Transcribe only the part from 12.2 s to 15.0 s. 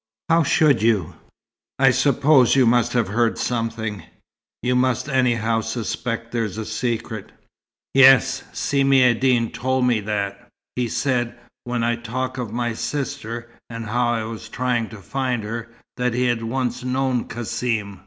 of my sister, and how I was trying to